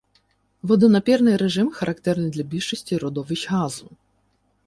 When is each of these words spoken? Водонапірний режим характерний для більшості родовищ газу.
Водонапірний 0.63 1.37
режим 1.37 1.71
характерний 1.71 2.29
для 2.31 2.43
більшості 2.43 2.97
родовищ 2.97 3.49
газу. 3.51 3.89